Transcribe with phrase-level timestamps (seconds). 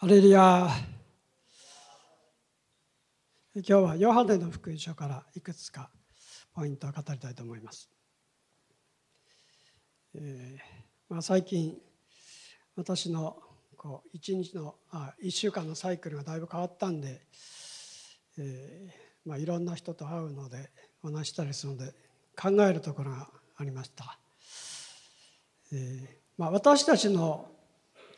[0.00, 0.66] ハレルヤ
[3.54, 5.90] 今日はヨハネの福音書からいくつか
[6.54, 7.90] ポイントを語りたいと思います。
[10.14, 10.58] えー
[11.10, 11.76] まあ、最近
[12.76, 13.36] 私の
[13.76, 17.20] こう一日のあ1週間のサイクルがだいぶ変わったんで、
[18.38, 20.70] えーまあ、いろんな人と会うので
[21.02, 21.92] お話したりするので
[22.40, 23.28] 考えるところが
[23.58, 24.18] ありました。
[25.74, 26.08] えー
[26.38, 27.50] まあ、私たちの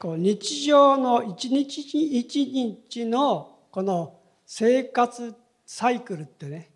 [0.03, 5.33] こう日常の一日一日のこの生活
[5.65, 6.73] サイクルってね、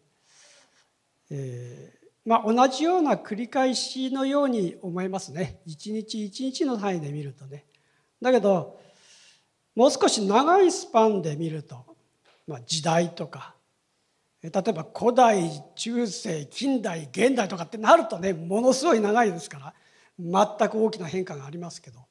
[1.33, 5.59] えー、まあ、同じような繰り返しのように思いますね。
[5.67, 7.65] 一日一日の単位で見るとね。
[8.23, 8.79] だけど
[9.75, 11.85] もう少し長いスパンで見ると、
[12.47, 13.57] まあ、時代とか
[14.41, 19.75] 例えば古代中世近代現代とかってなるとねものすごい長いですから
[20.21, 22.07] 全く大きな変化がありますけど。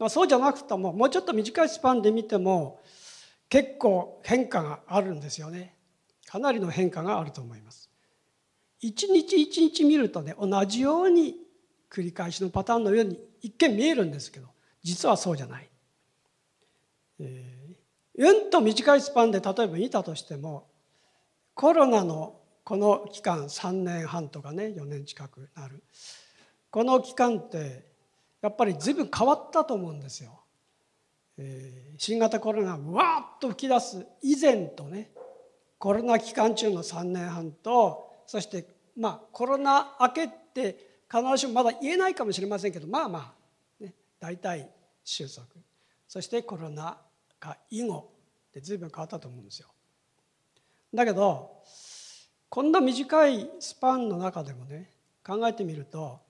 [0.00, 2.80] まあ、そうじゃなくてももうちょっと短いスパンで見ても
[3.50, 5.76] 結構変化があるんですよね。
[6.26, 7.90] かなりの変化があると思います。
[8.80, 11.36] 一日一日見るとね同じように
[11.90, 14.48] 繰り返しのパターンのように一見見えるんですけど
[14.82, 15.68] 実はそうじゃない、
[17.18, 20.68] えー、うんと短いスパンで例えば見たとしても
[21.52, 25.82] コロナのこの期間3年半とかね4年近くなる。
[26.70, 27.89] この期間って
[28.42, 30.40] やっぱり随分変わったと思うんですよ。
[31.38, 35.10] えー、新型コロナがわーっと吹き出す以前とね
[35.78, 43.34] コロナ期間中の3年半とそしてまあコロナ明けって必ずしもまだ言えないかもしれませんけどまあま
[43.80, 44.68] あ、ね、大体
[45.02, 45.46] 収束
[46.06, 46.98] そしてコロナ
[47.38, 48.10] 禍以後
[48.50, 49.68] って随分変わったと思うんですよ。
[50.92, 51.62] だけど
[52.48, 54.90] こんな短いスパンの中でもね
[55.24, 56.20] 考えてみると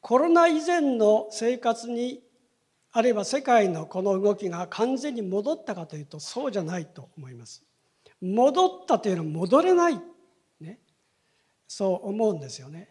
[0.00, 2.22] コロナ以前の生活に
[2.92, 7.62] あるいは世界のこの動きが完全に戻ったかというとそうじゃないと思います。
[8.20, 10.00] 戻ったというのは戻れない、
[10.60, 10.80] ね、
[11.68, 12.88] そう思うんですよね。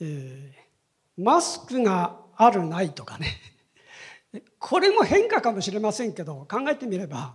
[0.00, 3.38] えー、マスクがあるないとかね
[4.58, 7.34] これも変化かもしれませんけど考えてみれば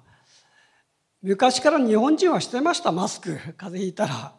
[1.22, 4.34] 昔から日本人はしてましたマスク風邪ひいたら。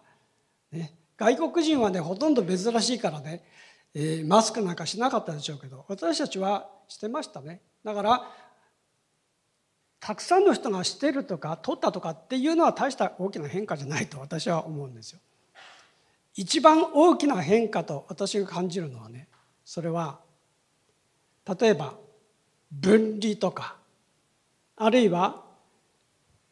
[0.72, 3.42] ね外国人はねほとんど珍しいからね、
[3.94, 8.30] えー、マスクなんかしなかったでしょうけど私たちはしてましたねだから
[10.00, 15.20] たくさんの人がしてるとか取ったとかっていうのは大した大きな変化じゃないと私は思うんですよ。
[16.34, 19.26] 一番大きな変化と私が感じるのはね
[19.64, 20.20] それは
[21.58, 21.94] 例えば
[22.70, 23.76] 分離とか
[24.76, 25.42] あるいは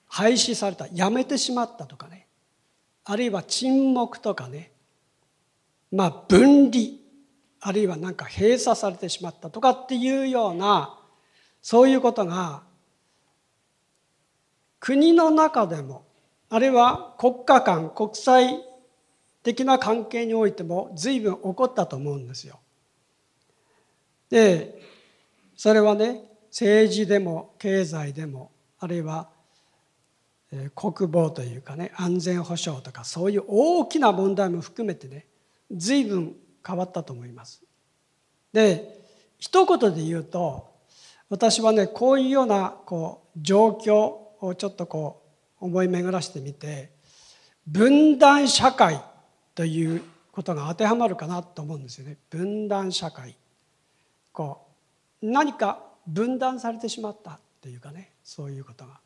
[0.06, 2.13] 廃止されたやめてしまったとかね
[3.04, 4.72] あるいは沈黙とかね
[5.92, 6.84] まあ分離
[7.60, 10.98] あるいはなんか閉鎖されてしまったとかっていうような
[11.62, 12.62] そういうことが
[14.80, 16.04] 国の中でも
[16.50, 18.62] あるいは国家間国際
[19.42, 22.58] 的な関係においても随分起こったと思うんですよ。
[24.30, 24.80] で
[25.56, 29.28] それはね政治でも経済でもあるいは
[30.74, 35.26] 国防というかね安全保障とかそういう大きな問題も含めてね
[35.70, 36.34] 随分
[36.66, 37.62] 変わったと思います。
[38.52, 39.00] で
[39.38, 40.72] 一言で言うと
[41.28, 43.94] 私はねこういうようなこう状況
[44.40, 45.22] をちょっとこ
[45.60, 46.90] う思い巡らしてみて
[47.66, 49.02] 分断社会
[49.54, 52.18] ということが当てはまるかなと思うんですよね。
[52.30, 53.36] 分断社会。
[54.32, 54.66] こ
[55.22, 59.03] う何か分断されてしまったっていうかねそういうことが。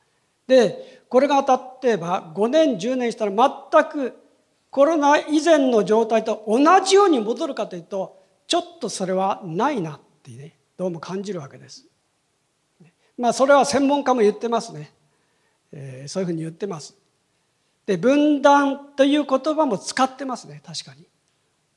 [0.48, 1.44] でこれが
[1.82, 4.16] 例えば5年10年したら全く
[4.70, 11.87] コロナ以前の状態と同じように戻るかというとちょっとそれはないなってねどうも感じるわけです。
[13.16, 14.92] まあそれは専門家も言ってますね。
[15.72, 16.94] えー、そういうふうに言ってます。
[17.84, 21.06] で分断という言葉も使ってますね確かに。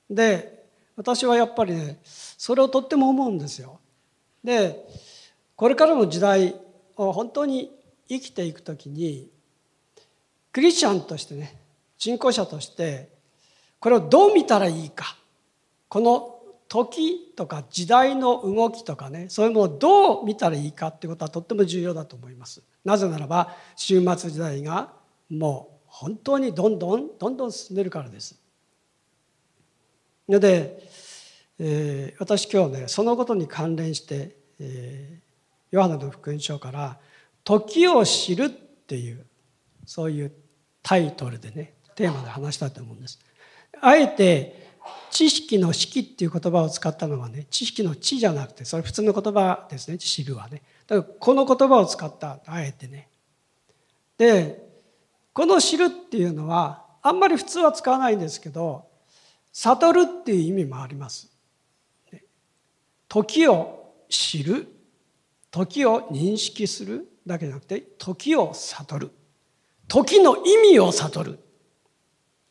[0.10, 0.66] で
[0.96, 3.80] 私はやっぱりねそれをとっても思うんですよ。
[4.44, 4.88] で
[5.56, 6.56] これからの時代
[6.96, 7.72] 本当に
[8.12, 9.30] 生きていく時に
[10.52, 11.58] クリスチャンとしてね
[11.98, 13.10] 信仰者として
[13.80, 15.16] これをどう見たらいいか
[15.88, 16.36] この
[16.68, 22.62] 時とか時代の動きとかねそういうものをどう見たらいいかっていうことはとっても重要だと思います。
[22.84, 24.94] なぜならば終末時代が
[25.30, 28.42] もう本当にどんどんどんどん進んでるからです。
[30.28, 30.82] ので、
[31.60, 37.00] えー、私今日ねそのことに関連して、えー、ヨハネの福音書から
[37.44, 39.26] 「時を知るっていう
[39.86, 40.32] そういう
[40.84, 43.20] タイトルでねテーマで話したと思うんです。
[43.82, 44.72] あえて
[45.10, 50.62] 知識の識っていう言葉を使ったのはね知識の知じゃなくてそれ普通の言葉ですね知るはね。
[50.88, 53.10] だからこの言葉を使ったあえてね。
[54.18, 54.70] で
[55.34, 58.86] この知るっていうのはあんまり普通は使わないんですけど
[59.54, 61.30] 悟るっていう意味もあります。
[63.08, 64.68] 時を知る
[65.50, 69.12] 時を認識するだけじゃなくて時を悟る。
[69.88, 71.40] 時の意味を悟る、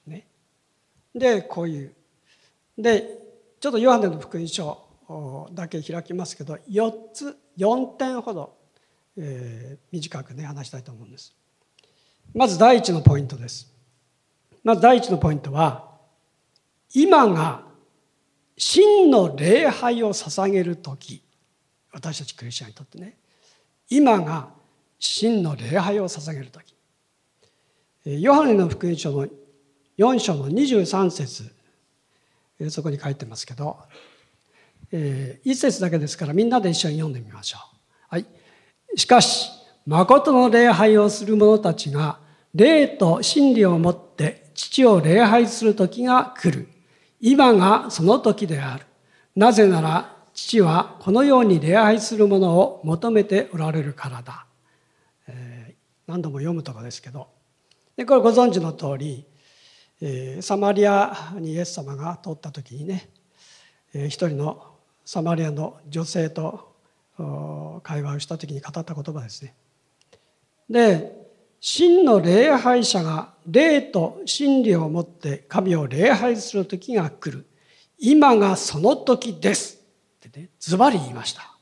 [0.06, 0.26] ね、
[1.14, 1.94] でこういう。
[2.76, 3.18] で
[3.60, 4.78] ちょっとヨハネの福音書
[5.52, 8.56] だけ開きますけど4つ4点ほど、
[9.16, 11.34] えー、短くね話したいと思うんです。
[12.34, 13.72] まず第一のポイントです。
[14.62, 15.90] まず第一のポイントは
[16.92, 17.64] 今が
[18.56, 21.22] 真の礼拝を捧げる時。
[21.92, 23.16] 私たちクリスチャンにとってね。
[23.88, 24.59] 今が
[25.00, 26.74] 真の礼拝を捧げる時
[28.04, 29.26] ヨハネの福音書の
[29.98, 31.52] 4章の23節
[32.68, 33.78] そこに書いてますけど
[34.92, 37.76] 1節だけですからみんなで一緒に読んでみましょう。
[38.08, 38.26] はい、
[38.96, 39.50] しかし
[39.86, 42.18] 誠の礼拝をする者たちが
[42.54, 46.68] 霊と真理をもって父を礼拝する時が来る。
[47.20, 48.84] 今がその時である。
[49.36, 54.46] なぜなら父はこのように礼拝する者を求めておられるからだ。
[56.10, 57.28] 何度も読むとこですけど。
[57.96, 59.24] でこれご存知の通り、
[60.00, 63.10] えー、サマリアにイエス様が通った時にね、
[63.94, 64.74] えー、一人の
[65.04, 66.74] サマリアの女性と
[67.84, 69.54] 会話をした時に語った言葉ですね。
[70.68, 71.16] で
[71.60, 77.46] 真の礼拝者が霊と真理を持って神を礼拝する時が来る
[77.98, 79.78] 今がその時です
[80.26, 81.54] ってねズバリ言いました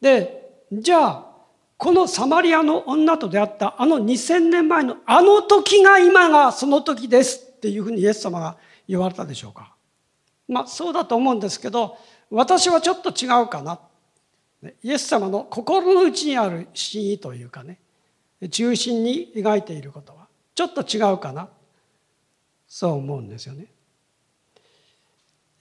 [0.00, 1.29] でじゃあ
[1.80, 9.74] このサマリアの女と出会ったあの2000年前のあの時が今がその時ですっていうふうにイエス様が言われたでしょうか。
[10.46, 11.96] まあそうだと思うんですけど
[12.30, 13.80] 私はちょっと違うかな。
[14.82, 17.78] イエス様の心の内にある真意というかね
[18.50, 21.48] 中心に描いていることはちょっと違うかな。
[22.68, 23.72] そう思うんですよね。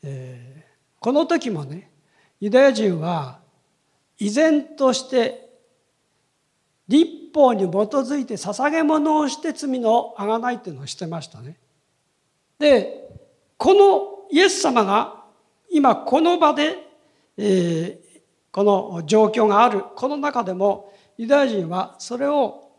[0.03, 1.89] えー、この時もね
[2.41, 3.39] ユダヤ人は
[4.17, 5.48] 依然として
[6.89, 11.57] 立法に基づいて捧げ物をして罪のあがないっていうのをしてましたね。
[12.57, 13.07] で
[13.57, 15.23] このイエス様が
[15.71, 16.77] 今この場で、
[17.37, 18.21] えー、
[18.51, 22.71] この状況があるこの中でもユダヤ人はそれを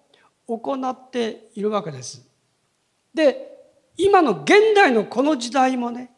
[0.48, 2.26] 行っているわけです。
[3.14, 3.48] で
[3.96, 6.10] 今の現代のこの時代もね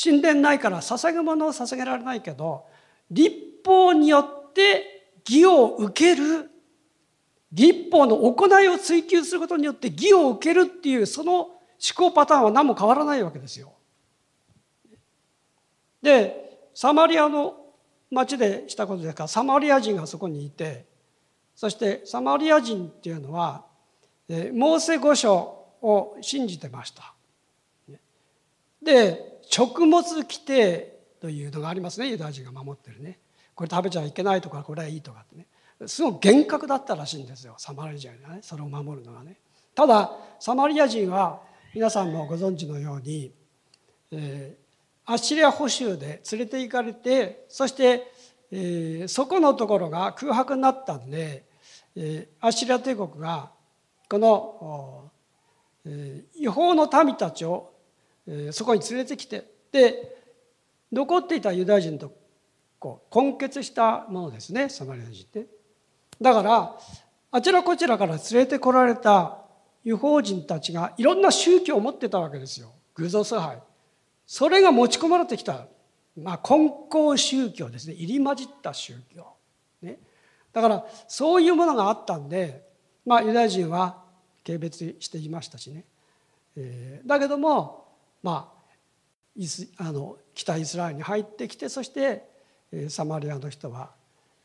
[0.00, 2.66] 神殿ないから捧げ物を捧げられないけど
[3.10, 3.34] 立
[3.64, 6.50] 法によって義を受ける
[7.52, 11.58] 立法の行いを追求することによって義を受けるっていうその思
[11.96, 13.72] 考パターンは何も変わらないわけですよ。
[16.02, 17.56] でサマリアの
[18.10, 20.86] 町でしたことですからサマリア人がそこにいて
[21.54, 23.64] そしてサマリア人っていうのは
[24.28, 25.34] モーセ五書
[25.82, 27.14] を信じてました。
[28.82, 33.18] で食物規定というのがありますねユダヤ人が守ってるね
[33.54, 35.46] これ食べちゃいけないとかこれはいいとかってね
[35.86, 39.36] すごく厳格だったらしいんですよサマリア人がねそれを守るのがね
[39.74, 41.40] ただサマリア人は
[41.74, 43.32] 皆さんもご存知のように、
[44.12, 48.12] えー、アッシリア捕囚で連れて行かれてそして、
[48.50, 51.44] えー、そこのところが空白になったんで、
[51.96, 53.50] えー、アッシリア帝国が
[54.08, 55.10] この
[55.86, 57.72] え違法の民たちを
[58.26, 60.16] えそこに連れてきてで
[60.92, 62.12] 残っていたユダヤ人と
[62.78, 65.59] こう根結したものですねサマリア人って。
[66.20, 66.76] だから
[67.30, 69.38] あちらこちらから連れてこられた
[69.84, 72.72] 違法人たちがいろんな宗教を持ってたわけですよ。
[72.94, 73.62] 偶像崇拝。
[74.26, 75.66] それが持ち込まれてきた、
[76.16, 77.94] まあ、根高宗教ですね。
[77.94, 79.26] 入り混じった宗教。
[79.82, 79.98] ね、
[80.52, 82.70] だからそういうものがあったんで
[83.06, 84.02] まあ、ユダヤ人は
[84.46, 85.84] 軽蔑していましたしね、
[86.56, 87.88] えー、だけども、
[88.22, 88.60] まあ、
[89.36, 92.24] イスあの北イスラエルに入ってきてそして
[92.88, 93.90] サマリアの人は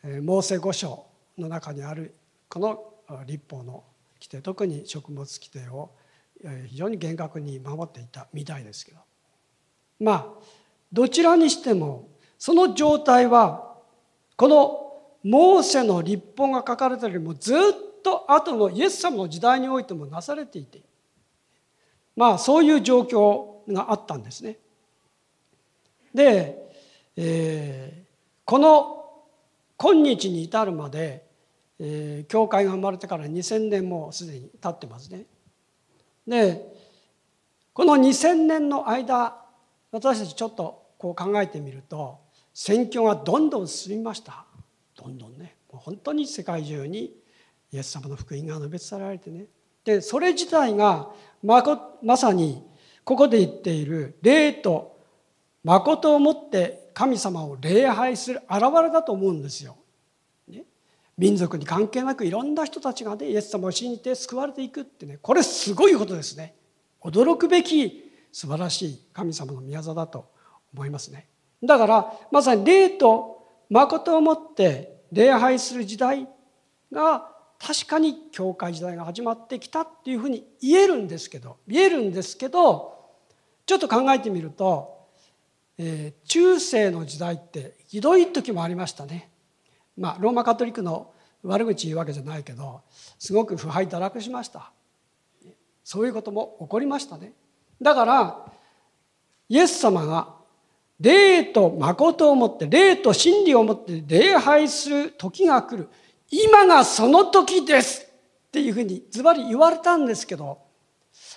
[0.04, 1.06] モーセ五章。
[1.38, 2.16] の中にある
[2.50, 3.84] この立法の
[4.16, 5.92] 規定特に食物規定を
[6.68, 9.00] 非常に厳格に守っていたみたいですけど
[10.00, 10.28] まあ
[10.92, 13.76] どちらにしてもその状態は
[14.36, 14.82] この
[15.24, 17.58] モーセの立法が書かれたよりもずっ
[18.04, 20.82] と後のイエス様の時代においてもなされていて
[22.16, 24.58] まあそういう状況があったんですね。
[26.14, 26.72] で、
[27.18, 28.06] えー、
[28.46, 28.96] この
[29.78, 31.25] 今日に至るまで、
[31.80, 35.26] えー、教会が生まれてから2,000年もすでに経ってますね。
[36.28, 36.74] で
[37.74, 39.36] この2,000年の間
[39.92, 42.20] 私たちちょっとこう考えてみると
[42.54, 44.46] 宣教がどんどん進みました
[44.96, 47.14] どんどんね本当に世界中に
[47.72, 49.46] イエス様の福音が述べ伝えられてね
[49.84, 51.10] でそれ自体が
[51.44, 51.64] ま
[52.02, 52.64] まさに
[53.04, 54.98] ここで言っている霊と
[55.64, 59.76] 誠をもって神様を礼拝する現れだと思うんですよ。
[61.18, 66.56] 民族に関係なくいろんな人たちがねイエス様を信じて救われていくってねこれすごいことですね。
[67.02, 70.30] 驚くべき素晴らしい神様の宮座だと
[70.74, 71.30] 思いますね。
[71.64, 76.28] だからまさに霊と誠をもって礼拝する時代
[76.92, 82.94] が確かに教会時代が始まってきたっていうふうに言えるんですけど言えるんですけど
[83.66, 85.08] ちょっと考えてみると、
[85.78, 89.30] えー、中世の時代ってひどい時もありましたね。
[89.98, 91.12] まあローマカトリックの
[91.44, 92.82] 悪口言うわけじゃないけど
[93.20, 94.72] すごく腐敗堕落しました。
[95.84, 97.34] そういうことも起こりましたね。
[97.82, 98.46] だから
[99.48, 100.34] イエス様が
[101.00, 105.90] 霊と誠をもって霊と真理をもって礼拝する時が来る。
[106.32, 108.08] 今がその時です
[108.48, 110.60] っていうふうにズバリ言われたんですけど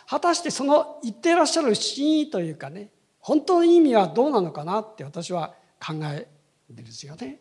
[0.09, 6.27] 果たしてその言ってらっしゃる真意というかね本当の意味はどうなのかなって私は考え
[6.71, 7.41] るんですよね。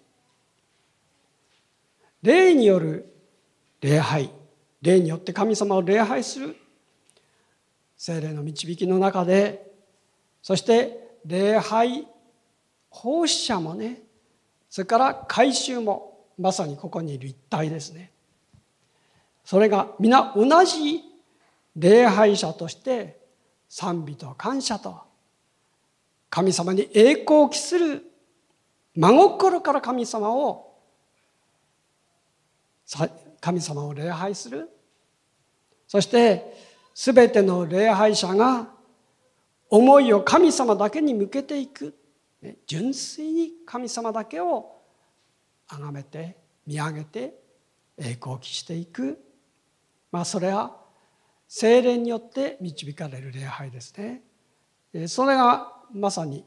[2.28, 3.06] 霊による
[3.80, 4.30] 礼拝。
[4.82, 6.58] 霊によって神様を礼拝する。
[7.96, 9.72] 精霊の導きの中で。
[10.42, 12.06] そして礼拝
[12.90, 14.02] 奉仕者もね。
[14.70, 16.16] それから改宗も。
[16.38, 18.12] まさにここにいる一体ですね。
[19.46, 21.02] それが皆同じ
[21.78, 23.22] 礼拝者として
[23.70, 25.02] 賛美と感謝と
[26.30, 28.04] 神様に栄光を期する
[28.96, 30.67] 真心から神様を
[33.40, 34.70] 神様を礼拝する。
[35.88, 36.54] そして
[36.94, 38.68] 全ての礼拝者が
[39.70, 41.96] 思いを神様だけに向けていく。
[42.66, 44.82] 純粋に神様だけを
[45.68, 47.34] 崇めて見上げて
[47.98, 49.20] 栄光を期していく。
[50.12, 50.78] まあそれは
[51.48, 54.22] 精霊によって導かれる礼拝ですね。
[55.08, 56.46] それがまさに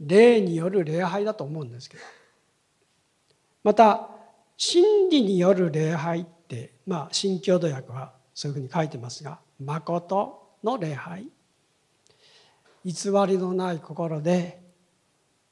[0.00, 2.02] 霊による礼拝だと思うんですけど。
[3.62, 4.08] また
[4.56, 11.26] 真理による礼拝ってまあ新共同訳はそういうふうに書いてますが誠の礼拝。
[12.84, 12.92] 偽
[13.28, 14.60] りのない心で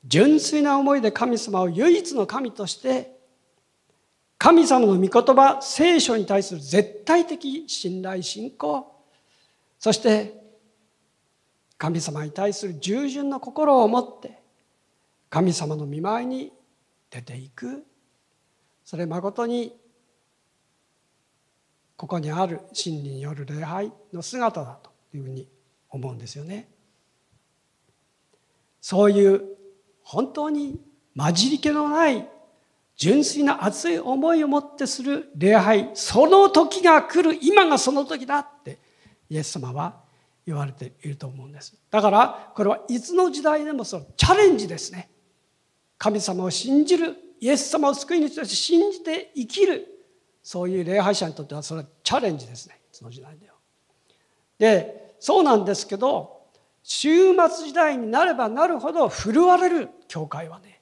[0.05, 3.17] 純粋な思いで神様を唯一の神として
[4.39, 8.91] 神様の御言葉聖書に対する絶対的信頼信仰
[9.79, 10.41] そして
[11.79, 14.41] 神様に対する従順な心を持って
[15.29, 16.53] 神様の見舞いに
[17.11, 17.85] 出ていく。
[18.91, 19.73] それ誠に
[21.97, 25.47] ここにある真理による礼拝の姿だというふうに
[25.91, 26.69] 思うんですよね。
[28.81, 29.45] そういう
[30.03, 30.81] 本当に
[31.17, 32.27] 混じり気のない
[32.97, 38.81] 純粋な熱い思いを持ってする礼拝その時が来る今がその時だって
[39.29, 40.01] イエス様は
[40.45, 45.09] 言われていると思うんですだからこれはいつの時代でもそのチャレンジですね
[45.97, 49.87] 神様を信じるイエス様を救い主として信じて生きる
[50.43, 53.55] そういう礼拝者にとってはそれはチャレンジですねいつの時代では。
[54.59, 56.41] でそうなんですけど
[56.83, 60.81] 終末時代になればなるほど震われる教会はね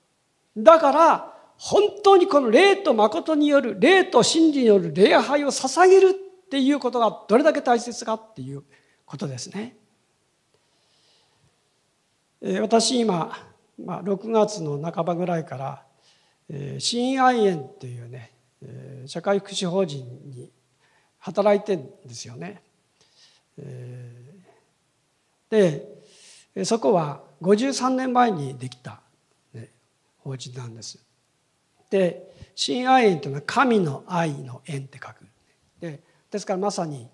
[0.57, 8.62] だから本当にこの霊と誠による霊と真理による礼拝を捧げるっていうことがどれだけ大切かっていう
[9.05, 9.77] ことですね。
[12.61, 13.37] 私今、
[13.85, 15.83] まあ、6月の半ばぐらいから
[16.78, 18.33] 新愛園っていうね
[19.07, 20.50] 社会福祉法人に
[21.19, 22.62] 働いてんですよね。
[25.50, 29.00] でそこは53年前にできた、
[29.55, 29.69] ね、
[30.19, 30.99] 法人なんです。
[31.90, 35.26] で新愛園というのは神の愛の縁って書く。
[35.81, 36.00] で
[36.31, 37.09] ですからまさに、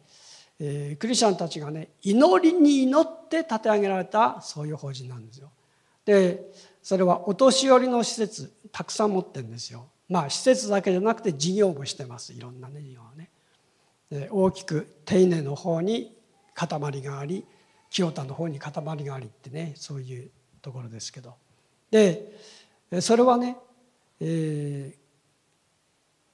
[0.58, 5.50] えー、クリスチャンたちがね祈りに祈って立て上げられたそういう法人なんですよ。
[6.04, 9.86] でそれはお年寄りの施設たくさん持ってるんですよ。
[10.08, 12.32] まあ施設だけじゃなくて事業もしてます。
[12.32, 13.30] いろんなね事業はね。
[14.30, 16.12] 大きく丁寧の方に
[16.54, 16.68] 塊
[17.02, 17.44] があり
[17.88, 20.28] 清田の方に塊がありってねそういう
[20.60, 21.36] ところですけど。
[21.92, 22.32] で
[23.00, 23.56] それはね、
[24.20, 24.98] えー、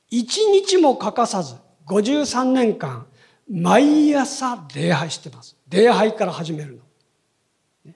[0.09, 1.57] 一日も欠かさず
[1.89, 3.07] 53年間
[3.51, 5.59] 毎朝礼拝してます。
[5.69, 6.81] 礼拝から始める
[7.85, 7.93] の。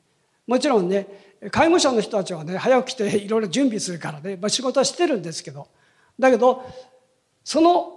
[0.46, 5.68] もちろんね介護者の人たちはね早起きていろいろ準備するからね、まあ、仕事はしてるんですけど
[6.18, 6.64] だけど
[7.42, 7.92] その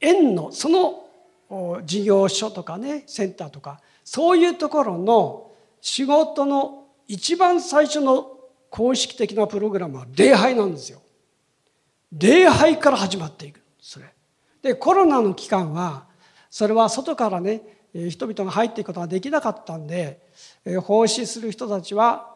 [0.00, 5.50] 園のその事業所とかねセンターとかそういうところの
[5.80, 8.38] 仕事の一番最初の
[8.70, 11.00] 公式的なプログラムは礼拝なんですよ。
[12.12, 14.06] 礼拝から始まっていくそれ
[14.62, 16.06] でコロナの期間は
[16.50, 17.62] それは外からね
[17.92, 20.20] 人々が入っていくことができなかったんで
[20.82, 22.35] 奉仕する人たちは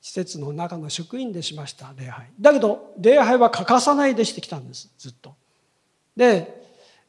[0.00, 2.26] 施設の中の職員でしました礼拝。
[2.40, 5.34] だけど礼拝は欠かさないでしてきたんですずっと。
[6.16, 6.60] で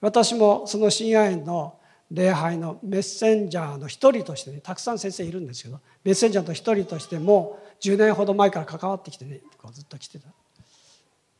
[0.01, 1.75] 私もその深夜園の
[2.09, 10.27] 礼拝のメッセンジャーの一人としてねたくさん先生いるんですけどメッセンジャーの一人としても10年ほど前から関わってきてねこうずっと来てた。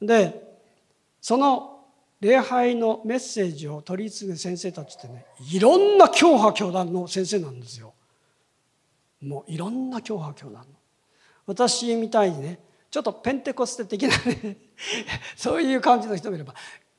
[0.02, 0.50] で
[1.20, 1.80] その
[2.22, 7.94] 礼拝のメッセージを取り継ぐ先生たちってねいろんな教派教団の先生なんですよ。
[9.22, 10.81] もういろんな教派教団の。
[11.46, 14.58] 私みたいにねちょっとペンテコステ的なね
[15.36, 16.54] そういう感じの人もいれば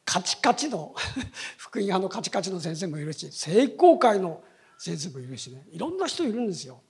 [0.04, 0.94] カチカチの
[1.56, 4.42] 福音派のカチカチの先生もいるし聖公会の
[4.78, 6.80] 先生もいるしねいろんな人いるんですよ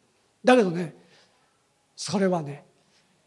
[0.44, 0.96] だけどね
[1.96, 2.64] それはね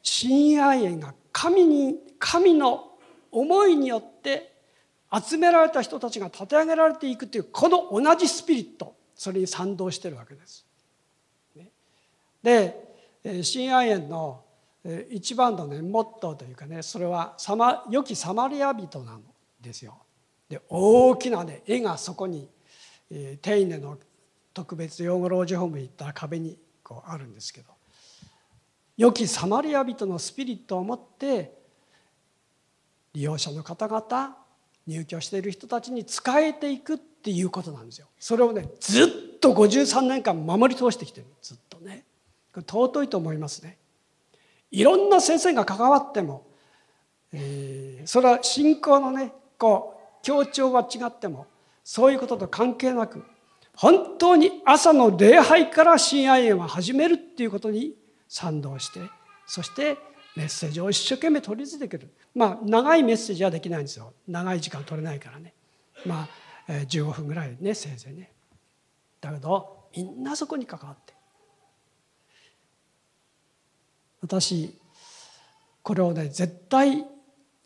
[0.02, 2.98] 親愛縁が神に神の
[3.32, 4.56] 思いによって
[5.12, 10.66] 集められた人たちが立て上げられていくというこの同じスピリットそれに賛同してるわけです。
[12.44, 12.85] で
[13.44, 14.44] 親愛縁の
[15.10, 19.24] 一番のねモットーというかねそれはサマ良きサマリア人なん
[19.60, 19.98] ですよ。
[20.48, 22.48] で大きなね絵がそこに、
[23.10, 23.98] えー、テイネの
[24.54, 27.74] 特別養護老人ホームに行ったら壁にこうあるんですけど
[28.96, 31.52] 良きサマリア人のスピリットを持って
[33.14, 34.38] 利用者の方々
[34.86, 38.08] 入居している人たちに仕えていくっていうことなんですよ。
[38.20, 41.65] それをねずっと53年間守り通してきてるずっと。
[42.62, 43.78] 尊いと思いますね。
[44.72, 46.46] いろんな先生が関わっても、
[47.32, 51.48] えー、それは信仰のねこう強調は違っても
[51.84, 53.24] そういうことと関係なく
[53.76, 57.94] 本当に朝の礼拝から親愛縁を始めるっていうことに
[58.28, 59.00] 賛同して
[59.46, 59.98] そして
[60.36, 62.14] メッセージを一生懸命取り付けてくる。
[62.34, 64.14] まあ長いメッセージはできないんですよ。
[64.28, 65.54] 長い時間取れないからね。
[66.06, 66.28] ま
[66.68, 68.32] あ15分ぐらいねせいぜいね。
[69.22, 71.15] だけどみんなそこに関わって。
[74.26, 74.76] 私
[75.84, 77.06] これをね絶対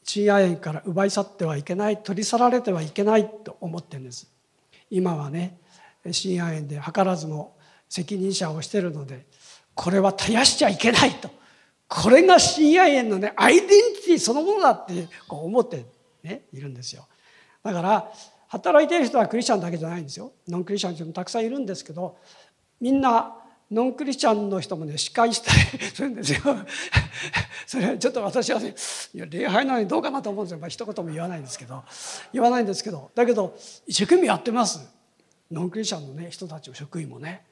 [0.03, 4.29] 親愛縁から奪い去ってはいけない取り去られてはいけないと思ってるんです。
[4.89, 5.57] 今はね
[6.11, 7.55] 親愛縁で図らずも
[7.87, 9.25] 責任者をしてるので
[9.73, 11.29] これは絶やしちゃいけないと。
[11.87, 15.85] これが親愛縁のねアイデンティティそのものだってこう思って、
[16.23, 17.07] ね、いるんですよ。
[17.63, 18.11] だから
[18.49, 20.33] 働いている人はクリスチャンだけじゃないんですよ。
[20.49, 22.17] ノンクリスチャンの人もたくさんいるんですけど
[22.81, 23.37] みんな
[23.71, 26.39] ノンクリスチャンの人もね司会したりするんですよ。
[27.67, 28.73] それはちょっと私はね
[29.13, 31.83] いや礼拝なのにどうかなと思うんですよ、まあ、一言も言わないんですけど。
[32.33, 33.11] 言わないんですけど。
[33.13, 33.55] だけど
[33.85, 34.79] 一生懸命やってます。
[35.51, 37.45] ノンクリスチャンの、ね、人たちも職員もね、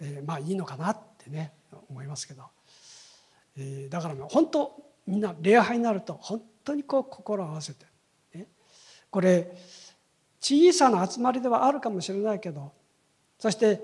[0.00, 1.52] えー、まあいいのかなってね
[1.88, 2.44] 思いますけど、
[3.56, 4.72] えー、だから、ね、本当
[5.06, 7.86] みんな礼拝になると本当にこう心を合わせて、
[8.34, 8.46] ね、
[9.10, 9.56] これ
[10.40, 12.72] 小さな集まりではあるかもしれないけど
[13.38, 13.80] そして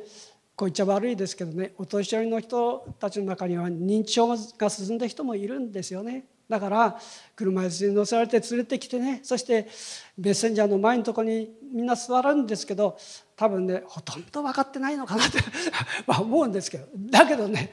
[0.58, 6.24] こう言っちゃ悪いですけどねお年寄りの人たちの中には認知症が進んだ人もいるんですよね。
[6.48, 6.98] だから
[7.36, 9.68] 車椅子に乗せられて連れてきてねそして
[10.16, 12.96] メッセンジャーの前のとこにみんな座るんですけど
[13.36, 15.38] 多分ねほとんど分かってないのかなって
[16.08, 16.88] 思うんですけど。
[16.96, 17.72] だけどね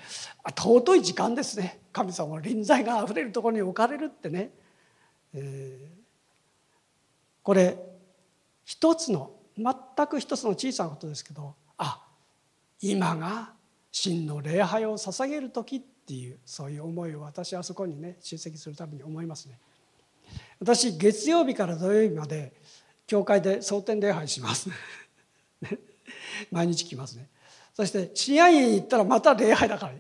[0.56, 1.80] 尊い時間ですね。
[1.92, 4.52] 神様の臨在があふれるところに置かれるってね、
[5.34, 6.04] えー、
[7.42, 7.80] これ
[8.64, 9.74] 一つの全
[10.08, 12.05] く一つの小さなことですけどあ
[12.82, 13.54] 今が
[13.92, 19.60] 真の礼拝を捧げる時っていうそういう思いを私はそこにね出席するために思いますね。
[20.60, 22.54] 私月曜日から土曜日まで
[23.08, 24.70] 教会で蒼天礼拝します。
[26.52, 27.30] 毎日来ますね。
[27.74, 30.00] そして試合に行ったらまた礼拝だから1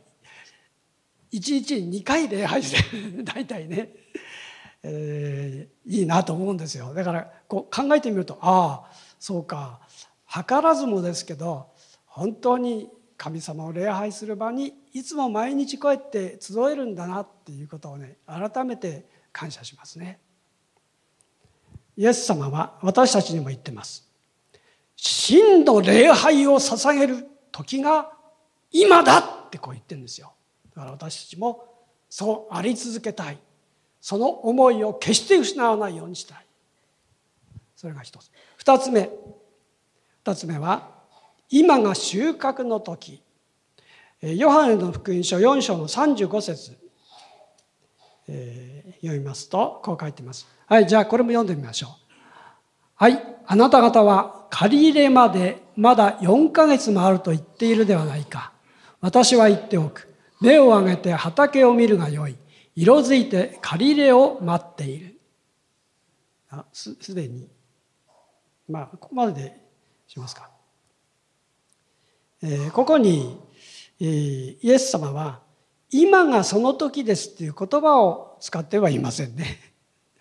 [1.31, 3.93] 日に2回礼拝して 大体ね、
[4.83, 6.93] えー、いいなと思うんですよ。
[6.93, 9.81] だからこう考えてみるとああそうか。
[10.27, 11.69] 図らずもですけど
[12.15, 20.17] 本当に神様を礼拝する場にいつも毎日こうやって集えるんだなっていうことをね改めて感謝しますね。
[21.97, 24.08] イエス様は私たちにも言ってます。
[24.95, 28.13] 真の礼拝を捧げる時が
[28.71, 30.32] 今だってこう言ってるんですよ。
[30.73, 31.65] だから私たちも
[32.10, 33.38] そうあり続けたい。
[33.99, 36.45] その思いを決して失わないようにしたい。
[37.75, 38.32] それが一つ。
[38.56, 39.10] 二つ目。
[40.23, 40.94] 二つ目は
[41.49, 43.21] 今が収穫の時。
[44.21, 46.77] ヨハネの福音書4章の35節、
[48.27, 50.47] えー、読みますとこう書いてます。
[50.65, 51.89] はいじゃあこれも読んでみましょう。
[52.95, 58.51] はいあなた方は借り入れまでまだ4ヶ月もあると言っているではないか。
[59.01, 60.12] 私は言っておく。
[60.41, 62.36] 目を上げて畑を見るがよい。
[62.75, 65.19] 色づいて借り入れを待っている。
[66.49, 67.47] あすすでに。
[68.67, 69.62] まあここまでで
[70.08, 70.49] しますか、
[72.74, 73.39] ここに、
[74.00, 75.41] え、イエス様は
[75.89, 79.60] 「今がその時です」っていう言葉を使ってはいませんね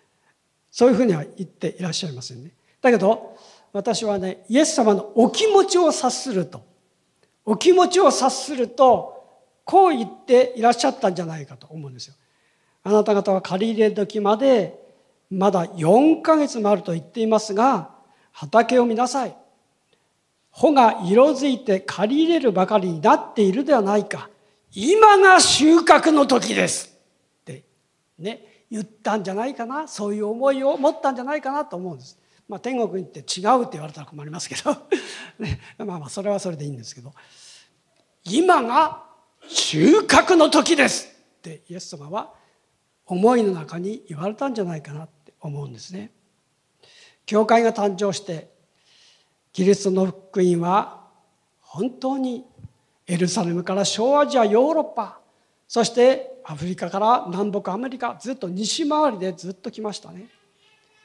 [0.71, 2.51] そういうふうには言っていらっしゃいませんね
[2.81, 3.37] だけど
[3.73, 6.61] 私はねイエス様のお気持ちを察すると
[7.43, 9.15] お気持ちを察すると
[9.65, 12.15] こう言っていらっしゃったんじゃないかと思うんですよ。
[12.83, 14.79] あなた方は借り入れ時まで
[15.29, 17.95] まだ4ヶ月もあると言っていますが
[18.31, 19.35] 畑を見なさい。
[20.55, 24.29] 穂が色づいて借り入れるばかりになっているではないか。
[24.73, 26.97] 今が収穫の時です
[27.41, 27.63] って
[28.17, 32.17] ね言ったんじゃないかなそういう思いを持ったんじゃないかなと思うんです。
[32.47, 34.71] まあ、天国に行って違うって言われたら困りますけど、
[35.39, 37.11] ね、まあまあそれはそれでいいんですけど
[38.23, 39.03] 今が
[39.47, 42.33] 収穫の時ですってイエス様は
[43.05, 46.11] 思いの中に言われたんじゃないかなって思うんですね。
[47.25, 48.54] 教会が誕生して
[49.55, 50.99] キリストの福音は
[51.61, 52.43] 本当に
[53.07, 55.21] エルサレムから小アジアヨーロッパ
[55.65, 60.25] そしてアフリカから南北アメリカずっと西回りでずっと来ましたね。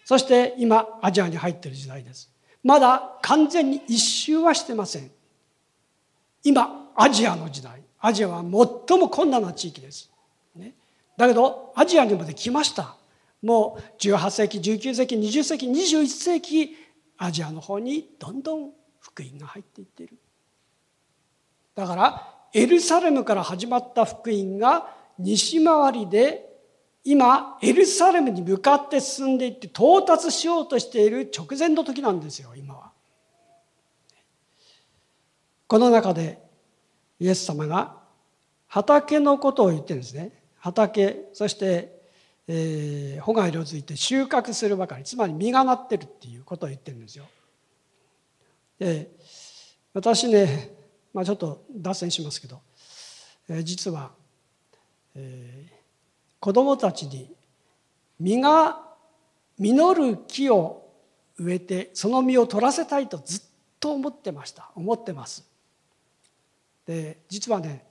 [0.04, 2.28] そして今アジアに入ってる時代です。
[2.64, 5.12] まだ完全に一周はしてません。
[6.42, 7.80] 今アジアの時代。
[8.00, 10.10] アジアは最も困難な地域です。
[10.56, 10.74] ね、
[11.16, 12.96] だけどアジアにまで来ました。
[13.42, 16.89] もう18世紀19世紀20世紀21世紀
[17.22, 20.18] アジアの方にどんどん福音が入っていっている。
[21.74, 26.48] だからエルサレムから始まった福音が西回りで
[27.04, 32.90] 今エルサレムに向かって進んでいって到達しようとしている直前の時なんですよ今は。
[35.66, 36.38] この中で
[37.20, 37.98] イエス様が
[38.66, 41.99] 畑のことを言ってるんですね畑そして、
[42.52, 47.26] えー、穂が色づいて収穫するばかりつまり実がなってるっていうことを言ってるんですよ。
[48.80, 49.08] で
[49.94, 50.74] 私ね、
[51.14, 52.60] まあ、ちょっと脱線しますけど、
[53.48, 54.10] えー、実は、
[55.14, 55.72] えー、
[56.40, 57.32] 子供たちに
[58.18, 58.80] 実が
[59.56, 60.88] 実る木を
[61.38, 63.40] 植えてその実を取らせたいとずっ
[63.78, 65.48] と思ってました思ってます。
[66.84, 67.84] で実はね、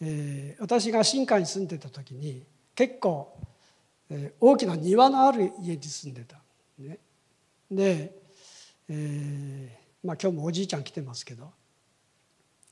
[0.00, 3.36] えー、私が新海に住んでた時に結構、
[4.14, 6.36] え、大きな庭のある家に住んでた。
[6.78, 6.98] ね、
[7.70, 8.14] で、
[8.88, 11.52] えーまあ、今日もおじいちゃん来てますけど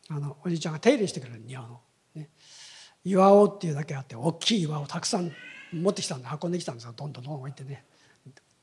[0.09, 1.81] あのおじいちゃんが手入れしてくれる庭の。
[2.14, 2.29] ね、
[3.05, 5.31] 岩尾っていうだけあって大きい岩をたくさん
[5.72, 6.92] 持ってきたんで運んできたんですよ。
[6.94, 7.85] どんどんどん置いてね。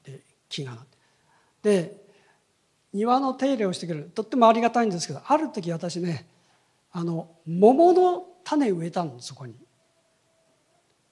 [0.03, 0.85] で木がな
[1.63, 2.05] で
[2.93, 4.11] 庭の手入れをしてくれる。
[4.13, 6.27] とってもありがたいんですけどある時私ね
[6.91, 9.55] あの桃の種植えたのそこに。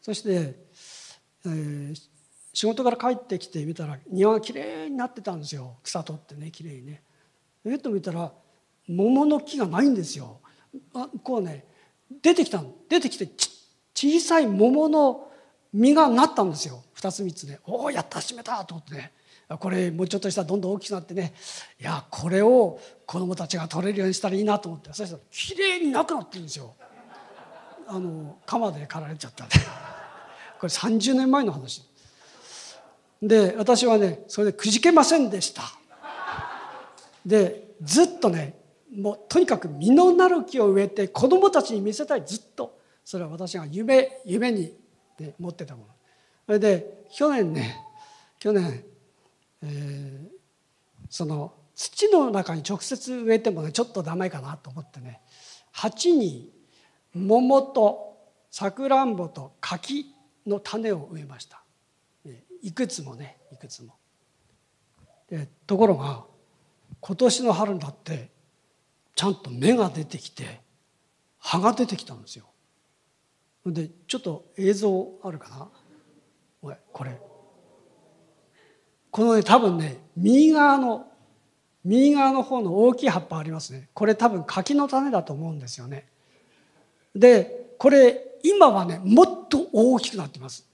[0.02, 0.54] そして、
[1.48, 1.96] えー、
[2.54, 5.78] 仕事から帰ってきてみたら庭がきれいになってたんですよ。
[5.84, 7.04] 草取ってねきれいにね。
[7.66, 8.32] えっと見たら
[8.88, 10.40] 桃の木がないんですよ。
[10.94, 11.66] あこうね
[12.22, 12.74] 出てきたの。
[12.90, 13.28] 出てきて
[13.94, 15.32] 小さい桃の
[15.74, 16.84] 実がなったんですよ。
[16.96, 19.12] 2つ3つねおおやった閉めたと思ってね。
[19.60, 21.34] これもうちょっとしたらどんどん大きくなってね。
[21.80, 24.94] いやこれを子供たちが取れるようにしたらいいなと思って。
[24.94, 26.74] そしたらきれいになくなってるんですよ。
[27.88, 29.56] あの鎌で刈られちゃったんで。
[30.66, 31.84] これ30年前の話。
[33.22, 35.62] で私はねそれでくじけませんでした。
[37.26, 38.60] でずっとね
[38.96, 42.80] もうとにかく実のなる木を植えて子供たちに見せたいずっと。
[43.04, 44.74] それは私が夢夢に、
[45.20, 45.88] ね、持ってたもの。
[46.48, 47.78] それで去年ね
[48.40, 48.84] 去年
[49.62, 50.28] えー、
[51.10, 55.22] その土の中に直接植えてもねちょっとダメかなと思ってね
[55.72, 56.52] 鉢に
[57.14, 58.18] 桃と
[58.52, 60.15] さくらんぼと柿
[60.46, 61.62] の種を植えました。
[62.62, 63.96] いくつもねいくつも。
[65.30, 66.24] でところが
[67.00, 68.30] 今年の春になって
[69.16, 70.62] ちゃんと芽が出てきて
[71.40, 72.46] 葉が出てきたんですよ。
[73.66, 75.68] でちょっと映像あるかな？
[76.92, 77.20] これ。
[79.12, 81.08] このね多分ね右側の
[81.84, 83.90] 右側の方の大きい葉っぱありますね。
[83.94, 86.08] これ多分柿の種だと思うんですよね。
[87.16, 90.66] でこれ今はねもっと大きくなってます。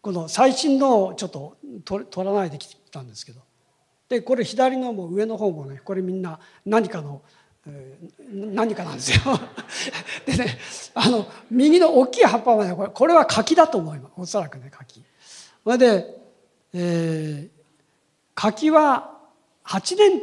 [0.00, 3.40] この最新のをちょっと取らないできたんですけど。
[4.08, 7.22] でこれ左のも上の方もねこれみんな何かの、
[7.66, 7.96] え、
[8.30, 9.20] 何かなんですよ。
[10.26, 10.58] でね
[10.94, 14.12] あの右の大きい葉っぱはねこれこれは柿だと思います。
[14.16, 15.02] おそらくね柿。
[15.64, 16.22] それで
[16.74, 17.50] えー、
[18.34, 19.18] 柿は
[19.64, 20.22] 8年、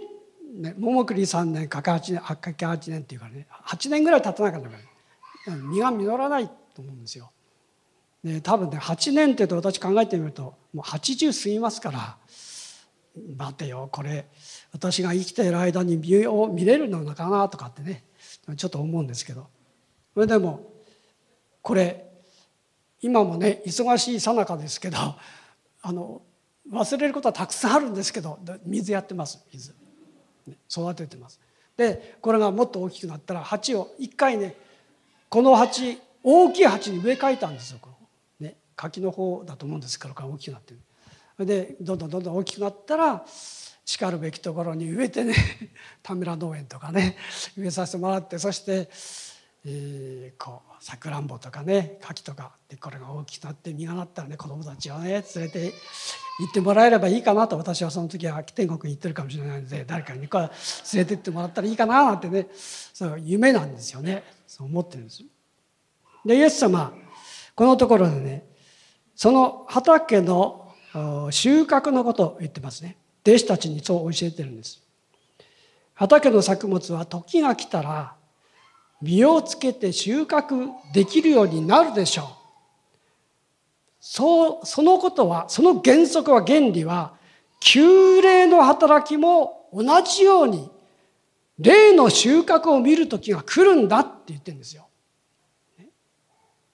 [0.61, 6.49] ね、桃栗3年柿 8, 年柿8年っていうかね8年ぐらい経たなかったから実が実らない
[6.79, 7.31] と思うんですよ。
[8.23, 12.17] で多分ね8年ってと私考えてみるともう80過ぎますから
[13.37, 14.27] 待てよこれ
[14.73, 18.03] 私が生きている間に見を見れるのかなとかってね
[18.57, 19.47] ちょっと思うんですけど。
[20.13, 20.73] それでも
[21.61, 22.09] これ
[23.01, 24.97] 今もね忙しいさなかですけど
[25.81, 26.21] あの
[26.71, 29.73] 忘れることはたくさんあるんですけど水やってます水。
[30.69, 31.39] 育ててます。
[31.77, 34.55] でこれがもっと大きくなったら鉢を一回ね
[35.29, 37.79] この鉢大きい鉢に植え替えたんですよ。
[38.39, 41.45] ね柿の方だと思うんですから大きくなってる。
[41.45, 43.25] でどんどんどんどん大きくなったら
[43.85, 45.33] しかるべきところに植えてね
[46.03, 47.17] 田村農園とかね
[47.57, 48.89] 植えさせてもらってそして、
[49.65, 55.73] えー、こうさくらんぼとかね柿とかでこれが大きくなって実がなったらね子供たちをね連れて
[56.39, 60.51] 行ってもらえればいいかなと私はその時は秋天国に行ってるかもしれないので誰かにこう連
[61.03, 62.47] れてってもらったらいいかななんてね
[62.93, 64.23] そう夢なんですよね。
[64.45, 65.23] そう思ってるんです。
[66.25, 66.93] でイエス様
[67.55, 68.45] このところでね
[69.15, 70.73] その畑の
[71.31, 72.97] 収穫のことを言ってますね。
[73.27, 74.81] 弟子たちにそう教えてるんです。
[75.93, 78.15] 畑の作物は時が来たら
[79.01, 82.25] 実をつけて収穫できるようになるでしょう。
[83.99, 87.13] そうそのことはその原則は原理は
[87.59, 90.71] 旧霊の働きも同じように
[91.59, 94.88] 霊の収穫を見る時が来るんだって言ってるんですよ。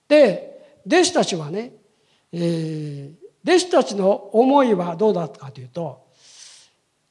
[0.08, 1.74] で弟子たちはね、
[2.32, 6.06] えー、弟子たちの思いはどうだったかというと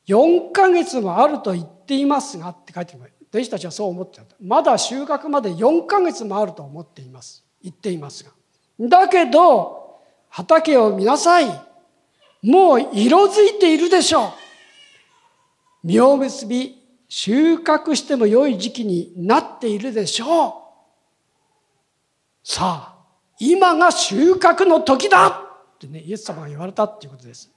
[0.07, 3.01] 4ヶ月もあると言っていますがって書いてる。
[3.33, 4.25] 弟子たちはそう思ってた。
[4.41, 7.45] まだ収穫まで4ヶ月もあると思っています。
[7.63, 8.31] 言っていますが。
[8.79, 11.47] だけど畑を見なさい。
[12.43, 14.31] もう色づいているでしょう。
[15.83, 20.64] 実を結び収穫しても良い時期になっているでしょう。
[22.47, 23.05] さあ
[23.41, 25.29] 今が収穫の時だ！
[25.29, 27.51] ってねイエス様が言われたっていうことです。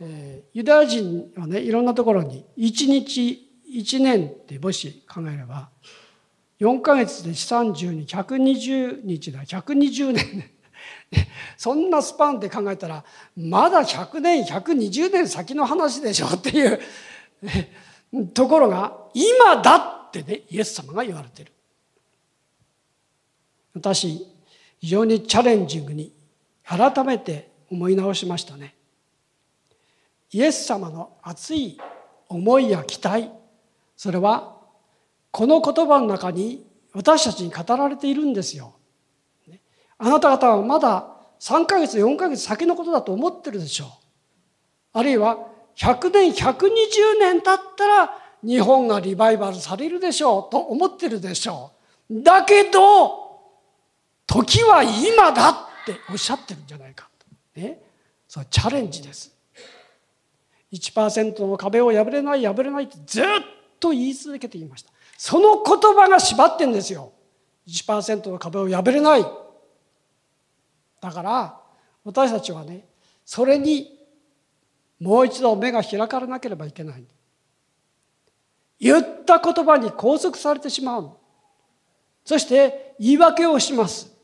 [0.00, 5.68] えー、ユダヤ人はねいろんなところに1日1年ってもし考えれば
[6.58, 10.50] 4ヶ月で30に120日だ120年
[11.56, 13.04] そんなスパンで考えたら
[13.36, 16.80] まだ100年120年先の話でしょっていう
[18.34, 21.52] ところが今だってねイエス様が言われてる。
[23.76, 24.26] 私
[24.80, 26.12] 非常にチャレンジングに
[26.64, 28.74] 改めて思い直しましたね
[30.32, 31.78] イエス様の熱い
[32.28, 33.30] 思いや期待
[33.96, 34.56] それは
[35.30, 38.74] この言葉の中に私たちに語られているんですよ。
[39.98, 41.06] あなた方はまだ
[41.40, 43.88] 3ヶ月4ヶ月先のことだと思ってるでしょう。
[44.94, 45.38] あるいは
[45.76, 46.68] 100年120
[47.20, 51.72] 年経ったら日本がリバイバルされるでしょうと思ってるでしょ
[52.10, 52.22] う。
[52.22, 53.25] だけど
[54.26, 57.08] 時は今だっておっしゃってるんじゃないか
[57.54, 57.80] ね、
[58.28, 59.34] そうチャレンジです。
[60.72, 63.24] 1%の壁を破れない破れないってずっ
[63.80, 64.90] と言い続けていました。
[65.16, 67.12] その言葉が縛ってんですよ。
[67.66, 69.24] 1%の壁を破れない。
[71.00, 71.60] だから
[72.04, 72.86] 私たちはね
[73.24, 73.98] それに
[75.00, 77.04] もう一度目が開かれなければいけない。
[78.78, 81.10] 言った言葉に拘束されてしまう。
[82.24, 84.15] そして言い訳をします。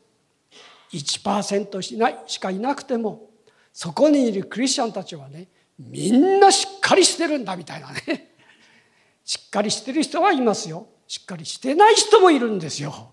[0.93, 3.29] 1%しないしかいなくても
[3.73, 5.47] そこにいるクリスチャンたちはね
[5.79, 8.35] みんなしっかりしてるんだみたいなね。
[9.25, 10.87] しっかりしてる人はいますよ。
[11.07, 13.11] しっかりしてない人もいるんですよ。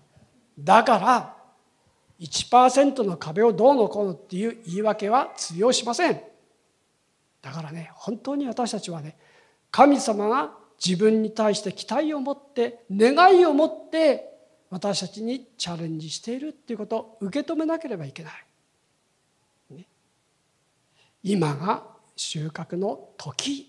[0.59, 1.37] だから
[2.19, 6.21] 1%の壁をどうのこうのっていう言い訳は通用しません。
[7.41, 9.17] だからね本当に私たちはね
[9.71, 14.30] 神様が自分に対して期待を持って願いを持って
[14.71, 18.33] 私たちにチャレンジしているっていうことを受け止めなければいけない。
[19.75, 19.85] ね、
[21.21, 21.83] 今が
[22.15, 23.67] 収穫の時。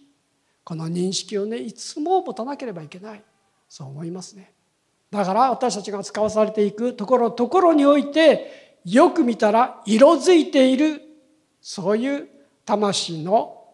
[0.65, 3.23] この認識をねいつも持たなければいけない。
[3.69, 4.53] そう思いますね。
[5.11, 11.03] だから私たちが使わされていくところところにおいてよく見たら色づいている
[11.61, 12.29] そういう
[12.65, 13.65] 魂の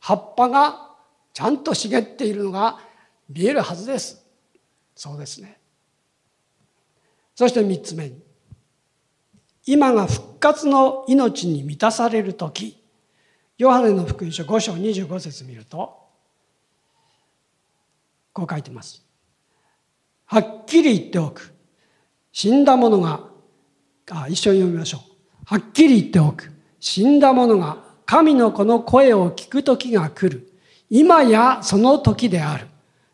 [0.00, 0.90] 葉っぱが
[1.32, 2.78] ちゃんと茂っているのが
[3.28, 4.22] 見えるはずです。
[4.94, 5.58] そうですね。
[7.34, 8.22] そして三つ目に
[9.66, 12.82] 今が復活の命に満たされる時
[13.56, 16.04] ヨハネの福音書5章25節見ると
[18.34, 19.02] こう書いてます。
[20.26, 21.54] はっきり言っておく。
[22.32, 23.20] 死んだ者が、
[24.10, 25.00] あ一緒に読みましょう。
[25.46, 26.50] はっきり言っておく。
[26.80, 30.52] 死んだ者が神の子の声を聞く時が来る。
[30.90, 32.66] 今やその時である。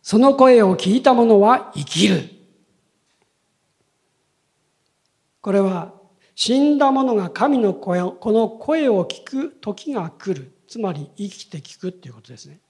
[0.03, 2.40] その声を聞いた者は生きる。
[5.41, 5.95] これは
[6.35, 10.53] 死んだ者が神の声この声を聞く時が来る。
[10.67, 12.61] つまり生きて聞くっていうことですね。